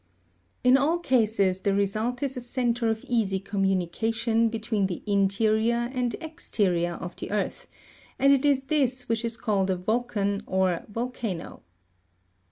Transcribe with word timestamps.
In 0.63 0.77
all 0.77 0.97
cases, 0.97 1.61
the 1.61 1.75
result 1.75 2.23
is 2.23 2.35
a 2.35 2.41
centre 2.41 2.87
of 2.89 3.05
easy 3.07 3.39
communication 3.39 4.49
between 4.49 4.87
the 4.87 5.03
interior 5.05 5.91
and 5.93 6.15
exterior 6.15 6.93
of 6.93 7.15
the 7.17 7.29
earth, 7.29 7.67
and 8.17 8.33
it 8.33 8.43
is 8.43 8.63
this 8.63 9.07
which 9.07 9.23
is 9.23 9.37
called 9.37 9.69
a 9.69 9.75
volcan 9.75 10.41
or 10.47 10.81
vol_ 10.89 11.09
Q/S^^^fe 11.13 11.13
cano. 11.13 11.13
Fig.\81. 11.17 11.33
Volcanic 11.35 11.39
conduits. 11.39 11.63